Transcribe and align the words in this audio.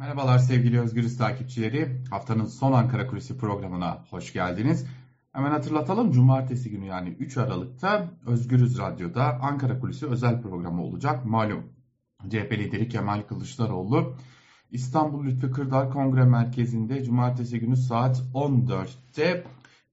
Merhabalar 0.00 0.38
sevgili 0.38 0.80
Özgürüz 0.80 1.18
takipçileri. 1.18 2.02
Haftanın 2.10 2.46
son 2.46 2.72
Ankara 2.72 3.06
Kulisi 3.06 3.38
programına 3.38 4.04
hoş 4.10 4.32
geldiniz. 4.32 4.86
Hemen 5.32 5.50
hatırlatalım. 5.50 6.12
Cumartesi 6.12 6.70
günü 6.70 6.86
yani 6.86 7.08
3 7.08 7.36
Aralık'ta 7.36 8.10
Özgürüz 8.26 8.78
Radyo'da 8.78 9.40
Ankara 9.40 9.78
Kulisi 9.78 10.06
özel 10.06 10.42
programı 10.42 10.82
olacak. 10.82 11.24
Malum 11.24 11.72
CHP 12.28 12.52
lideri 12.52 12.88
Kemal 12.88 13.22
Kılıçdaroğlu 13.22 14.16
İstanbul 14.70 15.24
Lütfü 15.24 15.50
Kırdar 15.50 15.90
Kongre 15.90 16.24
Merkezi'nde 16.24 17.04
cumartesi 17.04 17.60
günü 17.60 17.76
saat 17.76 18.22
14'te 18.34 19.44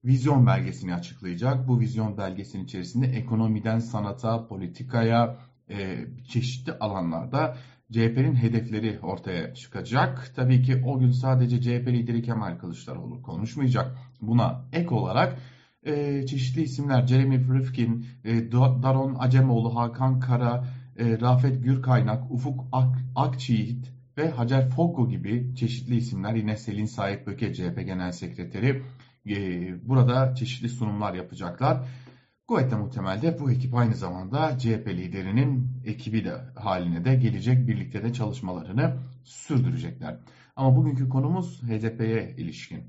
vizyon 0.04 0.46
belgesini 0.46 0.94
açıklayacak. 0.94 1.68
Bu 1.68 1.80
vizyon 1.80 2.18
belgesinin 2.18 2.64
içerisinde 2.64 3.06
ekonomiden 3.06 3.78
sanata, 3.78 4.46
politikaya, 4.46 5.36
e, 5.70 6.06
çeşitli 6.28 6.72
alanlarda 6.72 7.56
CHP'nin 7.92 8.34
hedefleri 8.34 8.98
ortaya 9.02 9.54
çıkacak. 9.54 10.32
Tabii 10.36 10.62
ki 10.62 10.82
o 10.84 10.98
gün 10.98 11.10
sadece 11.10 11.60
CHP 11.60 11.88
lideri 11.88 12.22
Kemal 12.22 12.58
Kılıçdaroğlu 12.58 13.22
konuşmayacak. 13.22 13.98
Buna 14.20 14.64
ek 14.72 14.88
olarak 14.88 15.38
e, 15.86 16.26
çeşitli 16.26 16.62
isimler 16.62 17.06
Jeremy 17.06 17.38
Rifkin, 17.58 18.06
e, 18.24 18.52
Daron 18.52 19.16
Acemoğlu, 19.18 19.76
Hakan 19.76 20.20
Kara, 20.20 20.64
e, 20.98 21.20
Rafet 21.20 21.64
Gürkaynak, 21.64 22.30
Ufuk 22.30 22.64
Ak, 22.72 22.98
Akçiğit 23.16 23.92
ve 24.18 24.30
Hacer 24.30 24.70
Fokko 24.70 25.08
gibi 25.08 25.54
çeşitli 25.54 25.96
isimler 25.96 26.34
yine 26.34 26.56
Selin 26.56 26.86
Sahip 26.86 27.26
Böke 27.26 27.54
CHP 27.54 27.86
Genel 27.86 28.12
Sekreteri 28.12 28.82
e, 29.28 29.88
burada 29.88 30.34
çeşitli 30.34 30.68
sunumlar 30.68 31.14
yapacaklar. 31.14 31.88
Kuvvetle 32.48 32.76
muhtemelde 32.76 33.40
bu 33.40 33.50
ekip 33.50 33.74
aynı 33.74 33.94
zamanda 33.94 34.58
CHP 34.58 34.88
liderinin 34.88 35.82
ekibi 35.84 36.24
de 36.24 36.32
haline 36.54 37.04
de 37.04 37.14
gelecek 37.14 37.68
birlikte 37.68 38.02
de 38.02 38.12
çalışmalarını 38.12 38.96
sürdürecekler. 39.24 40.18
Ama 40.56 40.76
bugünkü 40.76 41.08
konumuz 41.08 41.62
HDP'ye 41.62 42.34
ilişkin. 42.36 42.84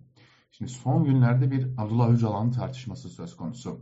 Şimdi 0.52 0.72
son 0.72 1.04
günlerde 1.04 1.52
bir 1.52 1.68
Abdullah 1.78 2.10
Öcalan 2.10 2.52
tartışması 2.52 3.10
söz 3.10 3.36
konusu. 3.38 3.82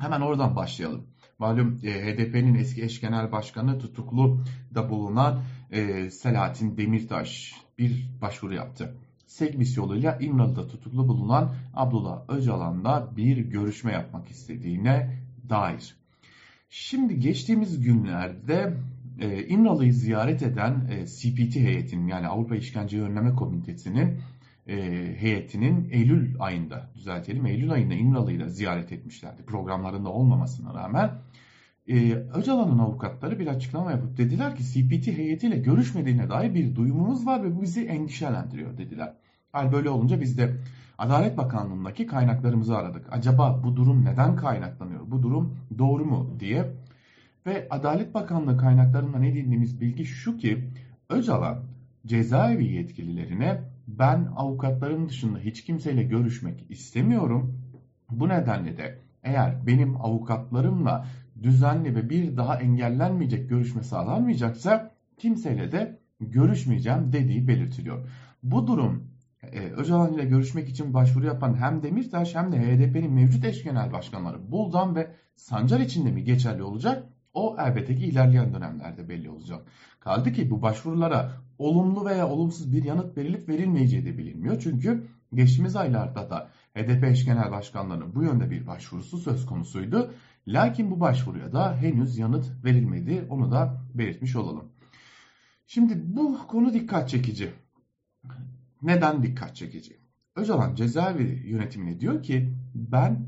Hemen 0.00 0.20
oradan 0.20 0.56
başlayalım. 0.56 1.06
Malum 1.38 1.80
e, 1.82 1.90
HDP'nin 1.90 2.54
eski 2.54 2.82
eş 2.82 3.00
genel 3.00 3.32
başkanı 3.32 3.78
tutuklu 3.78 4.44
da 4.74 4.90
bulunan 4.90 5.42
e, 5.70 6.10
Selahattin 6.10 6.76
Demirtaş 6.76 7.54
bir 7.78 8.10
başvuru 8.20 8.54
yaptı. 8.54 8.96
Segbis 9.26 9.76
yoluyla 9.76 10.18
İmralı'da 10.20 10.66
tutuklu 10.66 11.08
bulunan 11.08 11.54
Abdullah 11.74 12.22
Öcalan'la 12.28 13.16
bir 13.16 13.36
görüşme 13.36 13.92
yapmak 13.92 14.30
istediğine 14.30 15.18
dair. 15.48 15.96
Şimdi 16.70 17.20
geçtiğimiz 17.20 17.80
günlerde 17.80 18.76
e, 19.20 19.46
İmralı'yı 19.46 19.92
ziyaret 19.92 20.42
eden 20.42 20.88
e, 20.90 21.06
CPT 21.06 21.56
heyetinin 21.56 22.06
yani 22.06 22.26
Avrupa 22.26 22.56
İşkence 22.56 23.02
Önleme 23.02 23.34
Komitesi'nin 23.34 24.20
e, 24.68 24.76
heyetinin 25.18 25.88
Eylül 25.90 26.34
ayında 26.38 26.90
düzeltelim 26.94 27.46
Eylül 27.46 27.72
ayında 27.72 27.94
İmralı'yı 27.94 28.40
da 28.40 28.48
ziyaret 28.48 28.92
etmişlerdi 28.92 29.42
programlarında 29.42 30.08
olmamasına 30.08 30.74
rağmen. 30.74 31.10
E, 31.88 32.14
Öcalan'ın 32.14 32.78
avukatları 32.78 33.38
bir 33.38 33.46
açıklama 33.46 33.90
yapıp 33.90 34.16
dediler 34.16 34.56
ki 34.56 34.64
CPT 34.64 35.06
heyetiyle 35.06 35.58
görüşmediğine 35.58 36.30
dair 36.30 36.54
bir 36.54 36.74
duyumumuz 36.74 37.26
var 37.26 37.44
ve 37.44 37.56
bu 37.56 37.62
bizi 37.62 37.84
endişelendiriyor 37.84 38.78
dediler. 38.78 39.14
Hal 39.52 39.72
böyle 39.72 39.90
olunca 39.90 40.20
biz 40.20 40.38
de 40.38 40.56
Adalet 40.98 41.36
Bakanlığı'ndaki 41.36 42.06
kaynaklarımızı 42.06 42.76
aradık. 42.76 43.06
Acaba 43.10 43.60
bu 43.64 43.76
durum 43.76 44.04
neden 44.04 44.36
kaynaklanıyor? 44.36 45.10
Bu 45.10 45.22
durum 45.22 45.58
doğru 45.78 46.04
mu 46.04 46.36
diye. 46.40 46.72
Ve 47.46 47.66
Adalet 47.70 48.14
Bakanlığı 48.14 48.56
kaynaklarından 48.56 49.22
edindiğimiz 49.22 49.80
bilgi 49.80 50.04
şu 50.04 50.36
ki 50.36 50.64
Öcalan 51.10 51.62
cezaevi 52.06 52.64
yetkililerine 52.64 53.60
ben 53.88 54.28
avukatlarım 54.36 55.08
dışında 55.08 55.38
hiç 55.38 55.64
kimseyle 55.64 56.02
görüşmek 56.02 56.70
istemiyorum. 56.70 57.62
Bu 58.10 58.28
nedenle 58.28 58.76
de 58.76 58.98
eğer 59.22 59.66
benim 59.66 59.96
avukatlarımla 60.00 61.06
düzenli 61.42 61.94
ve 61.94 62.10
bir 62.10 62.36
daha 62.36 62.60
engellenmeyecek 62.60 63.48
görüşme 63.48 63.82
sağlanmayacaksa 63.82 64.90
kimseyle 65.16 65.72
de 65.72 65.98
görüşmeyeceğim 66.20 67.12
dediği 67.12 67.48
belirtiliyor. 67.48 68.08
Bu 68.42 68.66
durum 68.66 69.10
e, 69.42 69.60
Öcalan 69.60 70.14
ile 70.14 70.24
görüşmek 70.24 70.68
için 70.68 70.94
başvuru 70.94 71.26
yapan 71.26 71.54
hem 71.54 71.82
Demirtaş 71.82 72.34
hem 72.34 72.52
de 72.52 72.58
HDP'nin 72.58 73.12
mevcut 73.12 73.44
eş 73.44 73.64
genel 73.64 73.92
başkanları 73.92 74.50
Buldan 74.50 74.96
ve 74.96 75.12
Sancar 75.36 75.80
için 75.80 76.06
de 76.06 76.10
mi 76.10 76.24
geçerli 76.24 76.62
olacak? 76.62 77.06
O 77.34 77.56
elbette 77.58 77.96
ki 77.96 78.06
ilerleyen 78.06 78.54
dönemlerde 78.54 79.08
belli 79.08 79.30
olacak. 79.30 79.66
Kaldı 80.00 80.32
ki 80.32 80.50
bu 80.50 80.62
başvurulara 80.62 81.32
olumlu 81.58 82.04
veya 82.04 82.28
olumsuz 82.28 82.72
bir 82.72 82.84
yanıt 82.84 83.16
verilip 83.16 83.48
verilmeyeceği 83.48 84.04
de 84.04 84.18
bilinmiyor. 84.18 84.60
Çünkü 84.60 85.06
geçtiğimiz 85.34 85.76
aylarda 85.76 86.30
da 86.30 86.48
HDP 86.76 87.04
eş 87.04 87.24
genel 87.24 87.50
başkanlarının 87.50 88.14
bu 88.14 88.22
yönde 88.22 88.50
bir 88.50 88.66
başvurusu 88.66 89.18
söz 89.18 89.46
konusuydu. 89.46 90.14
Lakin 90.48 90.90
bu 90.90 91.00
başvuruya 91.00 91.52
da 91.52 91.76
henüz 91.76 92.18
yanıt 92.18 92.64
verilmedi. 92.64 93.26
Onu 93.30 93.50
da 93.50 93.82
belirtmiş 93.94 94.36
olalım. 94.36 94.72
Şimdi 95.66 96.16
bu 96.16 96.46
konu 96.48 96.74
dikkat 96.74 97.08
çekici. 97.08 97.52
Neden 98.82 99.22
dikkat 99.22 99.56
çekici? 99.56 99.96
Öcalan 100.36 100.74
cezaevi 100.74 101.48
yönetimine 101.48 102.00
diyor 102.00 102.22
ki 102.22 102.54
ben 102.74 103.26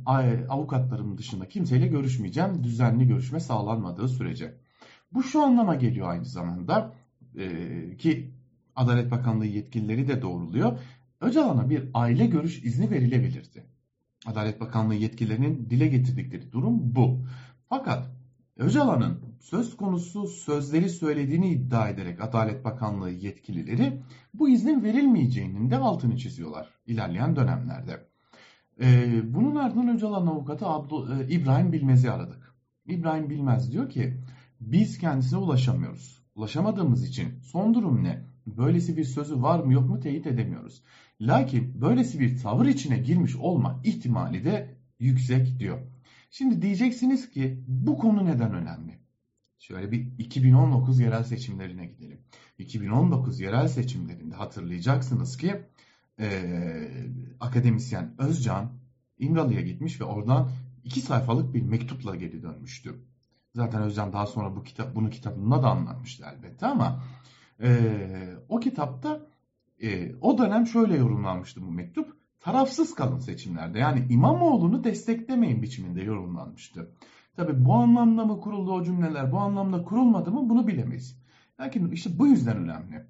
avukatlarım 0.49 1.19
dışında 1.19 1.49
kimseyle 1.49 1.87
görüşmeyeceğim 1.87 2.65
düzenli 2.65 3.09
görüşme 3.09 3.41
sağlanmadığı 3.41 4.09
sürece. 4.09 4.55
Bu 5.13 5.23
şu 5.23 5.43
anlama 5.43 5.75
geliyor 5.75 6.11
aynı 6.11 6.25
zamanda 6.25 6.95
e, 7.37 7.97
ki 7.97 8.31
Adalet 8.77 9.11
Bakanlığı 9.11 9.47
yetkilileri 9.47 10.09
de 10.09 10.23
doğruluyor. 10.23 10.79
Öcalan'a 11.21 11.71
bir 11.71 11.91
aile 11.95 12.27
görüş 12.27 12.65
izni 12.65 12.91
verilebilirdi. 12.91 13.65
Adalet 14.27 14.61
Bakanlığı 14.61 14.95
yetkililerinin 14.95 15.71
dile 15.71 15.87
getirdikleri 15.87 16.53
durum 16.53 16.95
bu. 16.97 17.25
Fakat 17.69 18.11
Öcalan'ın 18.57 19.21
söz 19.41 19.77
konusu 19.77 20.27
sözleri 20.27 20.89
söylediğini 20.89 21.49
iddia 21.49 21.89
ederek 21.89 22.21
Adalet 22.21 22.65
Bakanlığı 22.65 23.11
yetkilileri 23.11 24.03
bu 24.35 24.49
iznin 24.49 24.83
verilmeyeceğinin 24.83 25.71
de 25.71 25.77
altını 25.77 26.17
çiziyorlar 26.17 26.69
ilerleyen 26.87 27.37
dönemlerde. 27.37 28.09
Ee, 28.81 29.35
bunun 29.35 29.57
ardından 29.57 29.97
Öcalan 29.97 30.27
avukatı 30.27 30.67
Abdu, 30.67 31.15
e, 31.15 31.29
İbrahim 31.29 31.73
Bilmez'i 31.73 32.11
aradık. 32.11 32.55
İbrahim 32.87 33.31
Bilmez 33.31 33.73
diyor 33.73 33.91
ki 33.91 34.21
biz 34.61 34.99
kendisine 34.99 35.39
ulaşamıyoruz. 35.39 36.23
Ulaşamadığımız 36.35 37.09
için 37.09 37.41
son 37.43 37.75
durum 37.75 38.05
ne? 38.05 38.25
Böylesi 38.57 38.97
bir 38.97 39.05
sözü 39.05 39.43
var 39.43 39.65
mı 39.65 39.73
yok 39.73 39.89
mu 39.89 40.01
teyit 40.01 40.27
edemiyoruz. 40.27 40.83
Lakin 41.21 41.81
böylesi 41.81 42.21
bir 42.21 42.39
tavır 42.39 42.67
içine 42.67 42.99
girmiş 42.99 43.37
olma 43.37 43.81
ihtimali 43.85 44.45
de 44.45 44.79
yüksek 44.99 45.59
diyor. 45.59 45.79
Şimdi 46.31 46.63
diyeceksiniz 46.63 47.31
ki 47.31 47.65
bu 47.69 47.99
konu 47.99 48.27
neden 48.27 48.55
önemli? 48.55 48.99
Şöyle 49.59 49.93
bir 49.93 50.19
2019 50.19 51.01
yerel 51.01 51.25
seçimlerine 51.25 51.87
gidelim. 51.87 52.21
2019 52.59 53.41
yerel 53.41 53.69
seçimlerinde 53.69 54.35
hatırlayacaksınız 54.35 55.37
ki 55.37 55.63
e, 56.21 56.29
akademisyen 57.41 58.15
Özcan 58.19 58.73
İmralı'ya 59.19 59.61
gitmiş 59.61 60.01
ve 60.01 60.05
oradan 60.05 60.51
iki 60.85 61.01
sayfalık 61.01 61.55
bir 61.55 61.63
mektupla 61.63 62.17
geri 62.17 62.43
dönmüştü. 62.43 62.95
Zaten 63.55 63.83
Özcan 63.83 64.13
daha 64.13 64.27
sonra 64.27 64.57
bu 64.57 64.63
kitap 64.63 64.95
bunu 64.95 65.11
kitabında 65.11 65.63
da 65.63 65.71
anlatmıştı 65.71 66.25
elbette 66.33 66.67
ama 66.67 67.03
e, 67.63 67.71
o 68.49 68.61
kitapta 68.61 69.21
e, 69.83 70.15
o 70.21 70.39
dönem 70.39 70.67
şöyle 70.67 70.97
yorumlanmıştı 70.97 71.63
bu 71.63 71.71
mektup 71.71 72.17
tarafsız 72.41 72.95
kalın 72.95 73.19
seçimlerde. 73.19 73.79
Yani 73.79 74.07
İmamoğlu'nu 74.11 74.85
desteklemeyin 74.85 75.63
biçiminde 75.63 76.03
yorumlanmıştı. 76.03 76.91
Tabi 77.37 77.65
bu 77.65 77.75
anlamda 77.75 78.25
mı 78.25 78.41
kuruldu 78.41 78.73
o 78.73 78.85
cümleler, 78.85 79.33
bu 79.33 79.39
anlamda 79.39 79.83
kurulmadı 79.83 80.31
mı 80.31 80.49
bunu 80.49 80.67
bilemeyiz. 80.67 81.23
Lakin 81.61 81.91
işte 81.91 82.19
bu 82.19 82.27
yüzden 82.27 82.57
önemli. 82.57 83.07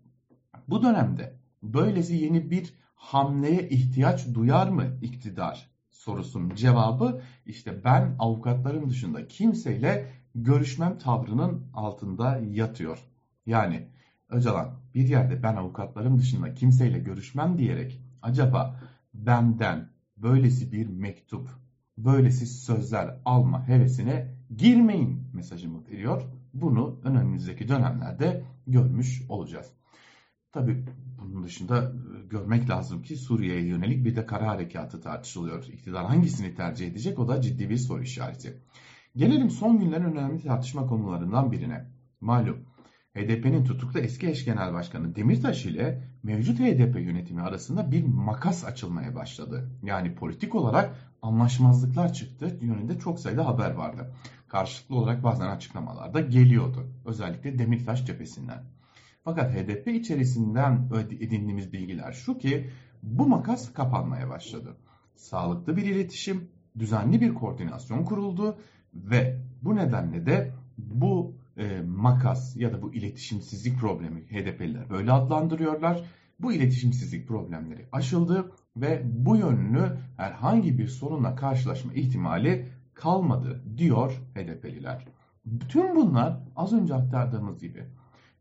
Bu 0.68 0.82
dönemde 0.82 1.38
böylesi 1.62 2.16
yeni 2.16 2.50
bir 2.50 2.74
hamleye 2.94 3.68
ihtiyaç 3.68 4.34
duyar 4.34 4.68
mı 4.68 4.84
iktidar 5.02 5.70
sorusunun 5.90 6.54
cevabı 6.54 7.20
işte 7.46 7.84
ben 7.84 8.16
avukatlarım 8.18 8.90
dışında 8.90 9.28
kimseyle 9.28 10.12
görüşmem 10.34 10.98
tavrının 10.98 11.66
altında 11.74 12.40
yatıyor. 12.50 12.98
Yani 13.46 13.88
Öcalan 14.30 14.70
bir 14.94 15.08
yerde 15.08 15.42
ben 15.42 15.56
avukatlarım 15.56 16.18
dışında 16.18 16.54
kimseyle 16.54 16.98
görüşmem 16.98 17.58
diyerek 17.58 18.00
acaba 18.22 18.80
benden 19.14 19.90
böylesi 20.16 20.72
bir 20.72 20.86
mektup, 20.86 21.50
böylesi 21.98 22.46
sözler 22.46 23.20
alma 23.24 23.68
hevesine 23.68 24.34
girmeyin 24.56 25.30
mesajımı 25.34 25.86
veriyor. 25.86 26.22
Bunu 26.54 27.00
önümüzdeki 27.04 27.68
dönemlerde 27.68 28.44
görmüş 28.66 29.22
olacağız. 29.28 29.72
Tabi 30.52 30.84
bunun 31.18 31.44
dışında 31.44 31.82
e, 31.82 32.26
görmek 32.26 32.70
lazım 32.70 33.02
ki 33.02 33.16
Suriye'ye 33.16 33.66
yönelik 33.66 34.04
bir 34.04 34.16
de 34.16 34.26
kara 34.26 34.48
harekatı 34.48 35.00
tartışılıyor. 35.00 35.64
İktidar 35.64 36.06
hangisini 36.06 36.54
tercih 36.54 36.86
edecek 36.86 37.18
o 37.18 37.28
da 37.28 37.40
ciddi 37.40 37.70
bir 37.70 37.76
soru 37.76 38.02
işareti. 38.02 38.62
Gelelim 39.16 39.50
son 39.50 39.78
günlerin 39.78 40.04
önemli 40.04 40.42
tartışma 40.42 40.86
konularından 40.86 41.52
birine. 41.52 41.90
Malum 42.20 42.67
HDP'nin 43.18 43.64
tutuklu 43.64 44.00
eski 44.00 44.28
eş 44.28 44.44
genel 44.44 44.72
başkanı 44.72 45.14
Demirtaş 45.14 45.66
ile 45.66 46.02
mevcut 46.22 46.60
HDP 46.60 47.00
yönetimi 47.00 47.42
arasında 47.42 47.90
bir 47.90 48.04
makas 48.04 48.64
açılmaya 48.64 49.14
başladı. 49.14 49.70
Yani 49.82 50.14
politik 50.14 50.54
olarak 50.54 50.94
anlaşmazlıklar 51.22 52.12
çıktı 52.12 52.58
yönünde 52.60 52.98
çok 52.98 53.20
sayıda 53.20 53.46
haber 53.46 53.70
vardı. 53.70 54.12
Karşılıklı 54.48 54.96
olarak 54.96 55.24
bazen 55.24 55.46
açıklamalar 55.46 56.14
da 56.14 56.20
geliyordu. 56.20 56.86
Özellikle 57.04 57.58
Demirtaş 57.58 58.06
cephesinden. 58.06 58.64
Fakat 59.24 59.54
HDP 59.54 59.88
içerisinden 59.88 60.88
edindiğimiz 61.10 61.72
bilgiler 61.72 62.12
şu 62.12 62.38
ki 62.38 62.70
bu 63.02 63.26
makas 63.26 63.72
kapanmaya 63.72 64.28
başladı. 64.28 64.76
Sağlıklı 65.14 65.76
bir 65.76 65.82
iletişim, 65.82 66.48
düzenli 66.78 67.20
bir 67.20 67.34
koordinasyon 67.34 68.04
kuruldu 68.04 68.58
ve 68.94 69.40
bu 69.62 69.76
nedenle 69.76 70.26
de 70.26 70.52
makas 72.08 72.56
ya 72.56 72.72
da 72.72 72.82
bu 72.82 72.94
iletişimsizlik 72.94 73.78
problemi 73.78 74.20
HDP'liler 74.20 74.90
böyle 74.90 75.12
adlandırıyorlar. 75.12 76.04
Bu 76.40 76.52
iletişimsizlik 76.52 77.28
problemleri 77.28 77.88
aşıldı 77.92 78.52
ve 78.76 79.02
bu 79.04 79.36
yönlü 79.36 79.98
herhangi 80.16 80.78
bir 80.78 80.88
sorunla 80.88 81.34
karşılaşma 81.34 81.94
ihtimali 81.94 82.68
kalmadı 82.94 83.62
diyor 83.76 84.12
HDP'liler. 84.34 85.04
Bütün 85.44 85.96
bunlar 85.96 86.40
az 86.56 86.72
önce 86.72 86.94
aktardığımız 86.94 87.60
gibi 87.60 87.84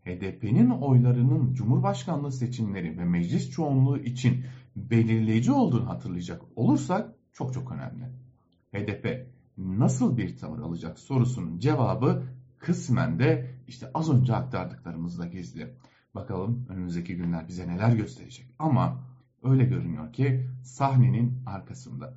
HDP'nin 0.05 0.69
oylarının 0.69 1.53
Cumhurbaşkanlığı 1.53 2.31
seçimleri 2.31 2.97
ve 2.97 3.05
meclis 3.05 3.51
çoğunluğu 3.51 3.97
için 3.97 4.45
belirleyici 4.75 5.51
olduğunu 5.51 5.89
hatırlayacak 5.89 6.41
olursak 6.55 7.15
çok 7.33 7.53
çok 7.53 7.71
önemli. 7.71 8.05
HDP 8.73 9.27
nasıl 9.57 10.17
bir 10.17 10.37
tavır 10.37 10.59
alacak 10.59 10.99
sorusunun 10.99 11.59
cevabı 11.59 12.23
kısmen 12.57 13.19
de 13.19 13.56
işte 13.67 13.91
az 13.93 14.09
önce 14.09 14.35
aktardıklarımızda 14.35 15.25
gizli. 15.25 15.77
Bakalım 16.15 16.65
önümüzdeki 16.69 17.17
günler 17.17 17.47
bize 17.47 17.67
neler 17.67 17.91
gösterecek. 17.91 18.55
Ama 18.59 19.03
öyle 19.43 19.65
görünüyor 19.65 20.13
ki 20.13 20.49
sahnenin 20.63 21.43
arkasında 21.45 22.13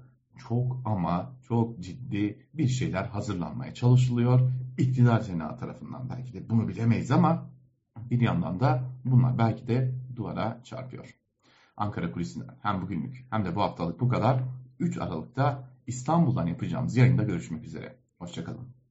çok 0.48 0.82
ama 0.84 1.32
çok 1.48 1.80
ciddi 1.80 2.46
bir 2.54 2.68
şeyler 2.68 3.04
hazırlanmaya 3.04 3.74
çalışılıyor. 3.74 4.50
İktidar 4.78 5.20
Senatı 5.20 5.60
tarafından 5.60 6.08
belki 6.10 6.34
de 6.34 6.50
bunu 6.50 6.68
bilemeyiz 6.68 7.10
ama 7.10 7.50
bir 8.10 8.20
yandan 8.20 8.60
da 8.60 8.82
bunlar 9.04 9.38
belki 9.38 9.68
de 9.68 9.94
duvara 10.16 10.60
çarpıyor. 10.64 11.14
Ankara 11.76 12.12
Kulisi'nden 12.12 12.56
hem 12.62 12.82
bugünlük 12.82 13.26
hem 13.30 13.44
de 13.44 13.56
bu 13.56 13.62
haftalık 13.62 14.00
bu 14.00 14.08
kadar. 14.08 14.42
3 14.78 14.98
Aralık'ta 14.98 15.68
İstanbul'dan 15.86 16.46
yapacağımız 16.46 16.96
yayında 16.96 17.22
görüşmek 17.22 17.64
üzere. 17.64 17.96
Hoşçakalın. 18.18 18.79